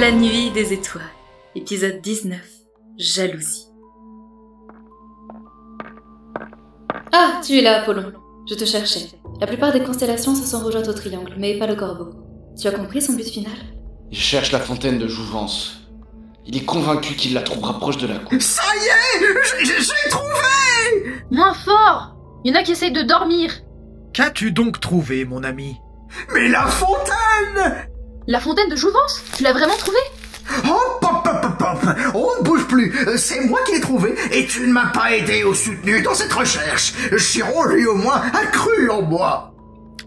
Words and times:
La 0.00 0.12
nuit 0.12 0.50
des 0.50 0.72
étoiles, 0.72 1.02
épisode 1.56 2.00
19, 2.00 2.38
jalousie. 2.98 3.66
Ah, 7.12 7.40
tu 7.44 7.58
es 7.58 7.62
là, 7.62 7.82
Apollon. 7.82 8.12
Je 8.48 8.54
te 8.54 8.64
cherchais. 8.64 9.08
La 9.40 9.46
plupart 9.46 9.72
des 9.72 9.82
constellations 9.82 10.34
se 10.34 10.46
sont 10.46 10.60
rejointes 10.64 10.88
au 10.88 10.92
triangle, 10.92 11.34
mais 11.38 11.58
pas 11.58 11.66
le 11.66 11.74
corbeau. 11.74 12.10
Tu 12.60 12.68
as 12.68 12.72
compris 12.72 13.02
son 13.02 13.14
but 13.14 13.28
final? 13.28 13.52
Il 14.10 14.18
cherche 14.18 14.52
la 14.52 14.60
fontaine 14.60 14.98
de 14.98 15.08
jouvence. 15.08 15.90
Il 16.46 16.56
est 16.56 16.64
convaincu 16.64 17.14
qu'il 17.14 17.34
la 17.34 17.42
trouvera 17.42 17.78
proche 17.78 17.98
de 17.98 18.06
la 18.06 18.18
coupe. 18.18 18.40
Ça 18.40 18.62
y 18.76 19.24
est 19.24 19.64
J'ai 19.64 20.10
trouvé 20.10 21.22
Moins 21.30 21.54
fort 21.54 22.16
Il 22.44 22.52
y 22.52 22.56
en 22.56 22.60
a 22.60 22.62
qui 22.62 22.72
essayent 22.72 22.92
de 22.92 23.02
dormir 23.02 23.52
Qu'as-tu 24.12 24.52
donc 24.52 24.80
trouvé, 24.80 25.24
mon 25.24 25.42
ami? 25.42 25.76
Mais 26.32 26.48
la 26.48 26.66
fontaine 26.66 27.88
La 28.30 28.40
fontaine 28.40 28.68
de 28.68 28.76
Jouvence 28.76 29.24
Tu 29.34 29.42
l'as 29.42 29.54
vraiment 29.54 29.76
trouvée? 29.78 29.96
Oh, 30.68 30.98
pop, 31.00 31.24
pop, 31.24 31.40
pop, 31.40 31.58
pop. 31.58 31.96
On 32.12 32.38
ne 32.38 32.44
bouge 32.44 32.66
plus. 32.66 32.94
C'est 33.16 33.40
moi 33.46 33.58
qui 33.64 33.72
l'ai 33.72 33.80
trouvé 33.80 34.14
et 34.32 34.44
tu 34.46 34.60
ne 34.60 34.70
m'as 34.70 34.90
pas 34.90 35.12
aidé 35.12 35.44
ou 35.44 35.54
soutenu 35.54 36.02
dans 36.02 36.14
cette 36.14 36.34
recherche. 36.34 36.92
Chiron, 37.16 37.64
lui 37.64 37.86
au 37.86 37.94
moins, 37.94 38.20
a 38.20 38.44
cru 38.48 38.90
en 38.90 39.00
moi. 39.00 39.54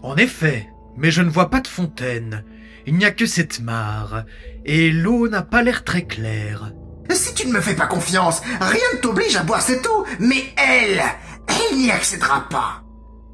En 0.04 0.16
effet, 0.16 0.68
mais 0.96 1.10
je 1.10 1.20
ne 1.20 1.30
vois 1.30 1.50
pas 1.50 1.58
de 1.58 1.66
fontaine. 1.66 2.44
Il 2.86 2.94
n'y 2.94 3.04
a 3.04 3.10
que 3.10 3.26
cette 3.26 3.58
mare, 3.58 4.24
et 4.64 4.92
l'eau 4.92 5.28
n'a 5.28 5.42
pas 5.42 5.64
l'air 5.64 5.82
très 5.82 6.02
claire. 6.02 6.70
Si 7.10 7.34
tu 7.34 7.48
ne 7.48 7.52
me 7.52 7.60
fais 7.60 7.74
pas 7.74 7.86
confiance, 7.86 8.40
rien 8.60 8.86
ne 8.94 8.98
t'oblige 8.98 9.34
à 9.34 9.42
boire 9.42 9.62
cette 9.62 9.86
eau, 9.88 10.06
mais 10.20 10.44
elle, 10.56 11.02
elle 11.48 11.76
n'y 11.76 11.90
accédera 11.90 12.46
pas. 12.48 12.84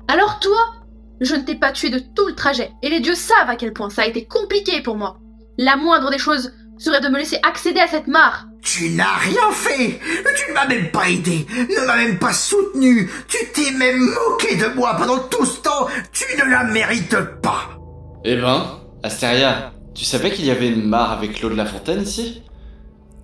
Alors 0.08 0.40
toi 0.40 0.77
Je 1.20 1.34
ne 1.34 1.42
t'ai 1.42 1.56
pas 1.56 1.72
tué 1.72 1.90
de 1.90 1.98
tout 1.98 2.26
le 2.26 2.34
trajet, 2.34 2.70
et 2.82 2.88
les 2.88 3.00
dieux 3.00 3.14
savent 3.14 3.50
à 3.50 3.56
quel 3.56 3.72
point 3.72 3.90
ça 3.90 4.02
a 4.02 4.06
été 4.06 4.26
compliqué 4.26 4.82
pour 4.82 4.96
moi. 4.96 5.18
La 5.58 5.76
moindre 5.76 6.10
des 6.10 6.18
choses 6.18 6.52
serait 6.78 7.00
de 7.00 7.08
me 7.08 7.18
laisser 7.18 7.38
accéder 7.42 7.80
à 7.80 7.88
cette 7.88 8.06
mare. 8.06 8.46
Tu 8.62 8.90
n'as 8.90 9.16
rien 9.16 9.50
fait! 9.52 9.98
Tu 10.36 10.50
ne 10.50 10.54
m'as 10.54 10.66
même 10.66 10.90
pas 10.90 11.08
aidé, 11.08 11.46
ne 11.50 11.86
m'as 11.86 11.96
même 11.96 12.18
pas 12.18 12.32
soutenu, 12.32 13.10
tu 13.26 13.38
t'es 13.52 13.72
même 13.72 13.98
moqué 13.98 14.56
de 14.56 14.74
moi 14.74 14.94
pendant 14.96 15.18
tout 15.18 15.44
ce 15.44 15.60
temps, 15.60 15.88
tu 16.12 16.24
ne 16.36 16.50
la 16.50 16.64
mérites 16.64 17.16
pas! 17.42 17.70
Eh 18.24 18.36
ben, 18.36 18.80
Astéria, 19.02 19.72
tu 19.94 20.04
savais 20.04 20.30
qu'il 20.30 20.46
y 20.46 20.50
avait 20.50 20.68
une 20.68 20.86
mare 20.86 21.12
avec 21.12 21.40
l'eau 21.40 21.50
de 21.50 21.56
la 21.56 21.66
fontaine 21.66 22.02
ici? 22.02 22.42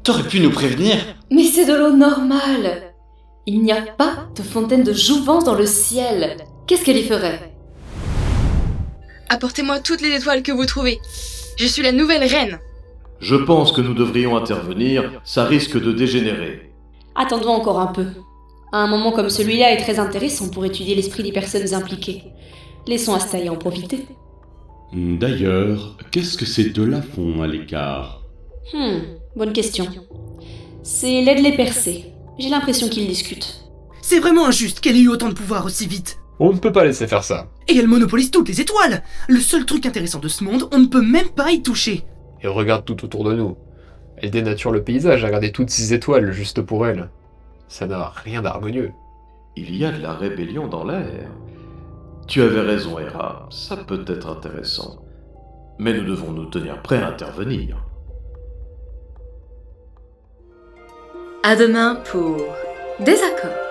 T'aurais 0.02 0.26
pu 0.26 0.40
nous 0.40 0.50
prévenir. 0.50 0.96
Mais 1.30 1.44
c'est 1.44 1.66
de 1.66 1.74
l'eau 1.74 1.92
normale. 1.92 2.92
Il 3.46 3.62
n'y 3.62 3.72
a 3.72 3.82
pas 3.82 4.28
de 4.36 4.42
fontaine 4.42 4.82
de 4.82 4.92
jouvence 4.92 5.44
dans 5.44 5.54
le 5.54 5.66
ciel. 5.66 6.36
Qu'est-ce 6.66 6.84
qu'elle 6.84 6.96
y 6.96 7.04
ferait? 7.04 7.53
Apportez-moi 9.34 9.80
toutes 9.80 10.00
les 10.00 10.14
étoiles 10.14 10.44
que 10.44 10.52
vous 10.52 10.64
trouvez. 10.64 11.00
Je 11.56 11.66
suis 11.66 11.82
la 11.82 11.90
nouvelle 11.90 12.22
reine. 12.22 12.60
Je 13.18 13.34
pense 13.34 13.72
que 13.72 13.80
nous 13.80 13.92
devrions 13.92 14.36
intervenir, 14.36 15.20
ça 15.24 15.44
risque 15.44 15.77
de 15.77 15.90
dégénérer. 15.90 16.70
Attendons 17.16 17.48
encore 17.48 17.80
un 17.80 17.88
peu. 17.88 18.06
Un 18.72 18.86
moment 18.86 19.10
comme 19.10 19.30
celui-là 19.30 19.72
est 19.72 19.82
très 19.82 19.98
intéressant 19.98 20.50
pour 20.50 20.64
étudier 20.64 20.94
l'esprit 20.94 21.24
des 21.24 21.32
personnes 21.32 21.74
impliquées. 21.74 22.22
Laissons 22.86 23.12
Astaïa 23.12 23.50
en 23.50 23.56
profiter. 23.56 24.06
D'ailleurs, 24.92 25.96
qu'est-ce 26.12 26.38
que 26.38 26.46
ces 26.46 26.70
deux-là 26.70 27.02
font 27.02 27.42
à 27.42 27.48
l'écart? 27.48 28.22
Hmm, 28.72 29.00
bonne 29.34 29.52
question. 29.52 29.88
C'est 30.84 31.22
l'aide 31.22 31.42
les 31.42 31.56
percés. 31.56 32.05
J'ai 32.38 32.50
l'impression 32.50 32.89
qu'ils 32.89 33.08
discutent. 33.08 33.64
C'est 34.01 34.20
vraiment 34.20 34.46
injuste 34.46 34.78
qu'elle 34.78 34.96
ait 34.96 35.01
eu 35.01 35.08
autant 35.08 35.28
de 35.28 35.34
pouvoir 35.34 35.66
aussi 35.66 35.89
vite. 35.89 36.18
On 36.40 36.52
ne 36.52 36.58
peut 36.58 36.72
pas 36.72 36.84
laisser 36.84 37.06
faire 37.06 37.24
ça. 37.24 37.46
Et 37.68 37.77
elle 37.77 37.86
monopolise 37.86 38.30
toutes 38.30 38.48
les 38.48 38.61
étoiles 38.61 39.02
Le 39.28 39.40
seul 39.40 39.64
truc 39.67 39.86
intéressant 39.86 40.18
de 40.18 40.28
ce 40.28 40.42
monde, 40.42 40.68
on 40.72 40.78
ne 40.78 40.86
peut 40.86 41.02
même 41.02 41.28
pas 41.28 41.52
y 41.52 41.62
toucher. 41.62 42.05
Et 42.42 42.48
regarde 42.48 42.84
tout 42.84 43.05
autour 43.05 43.24
de 43.24 43.34
nous. 43.34 43.56
Elle 44.17 44.30
dénature 44.30 44.72
le 44.72 44.83
paysage 44.83 45.22
à 45.22 45.27
regarder 45.27 45.52
toutes 45.52 45.70
ces 45.70 45.92
étoiles 45.95 46.33
juste 46.33 46.62
pour 46.62 46.86
elle. 46.86 47.08
Ça 47.68 47.86
n'a 47.86 48.08
rien 48.08 48.42
d'harmonieux. 48.42 48.92
Il 49.56 49.74
y 49.77 49.84
a 49.84 49.92
de 49.92 50.02
la 50.02 50.12
rébellion 50.12 50.67
dans 50.67 50.84
l'air. 50.84 51.30
Tu 52.27 52.42
avais 52.42 52.61
raison, 52.61 52.98
Hera, 52.98 53.48
ça 53.51 53.77
peut 53.77 54.05
être 54.06 54.28
intéressant. 54.28 55.05
Mais 55.78 55.92
nous 55.92 56.05
devons 56.05 56.33
nous 56.33 56.46
tenir 56.46 56.80
prêts 56.83 57.02
à 57.02 57.08
intervenir. 57.08 57.84
À 61.42 61.56
demain 61.56 61.96
pour 62.11 62.39
Désaccord. 63.01 63.64